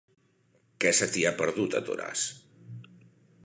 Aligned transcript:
Què 0.85 0.93
se 0.99 1.09
t'hi 1.17 1.27
ha 1.29 1.33
perdut, 1.43 1.77
a 1.81 1.85
Toràs? 1.91 2.27